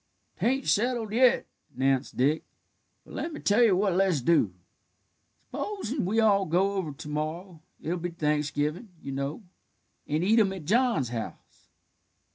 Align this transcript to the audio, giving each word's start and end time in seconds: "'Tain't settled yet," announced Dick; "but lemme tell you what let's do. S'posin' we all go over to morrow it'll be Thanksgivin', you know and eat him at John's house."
"'Tain't 0.39 0.65
settled 0.67 1.13
yet," 1.13 1.45
announced 1.77 2.17
Dick; 2.17 2.43
"but 3.05 3.13
lemme 3.13 3.39
tell 3.39 3.61
you 3.61 3.75
what 3.75 3.93
let's 3.93 4.19
do. 4.19 4.55
S'posin' 5.53 6.05
we 6.05 6.19
all 6.19 6.47
go 6.47 6.73
over 6.73 6.91
to 6.91 7.07
morrow 7.07 7.61
it'll 7.79 7.99
be 7.99 8.09
Thanksgivin', 8.09 8.87
you 8.99 9.11
know 9.11 9.43
and 10.07 10.23
eat 10.23 10.39
him 10.39 10.53
at 10.53 10.65
John's 10.65 11.09
house." 11.09 11.67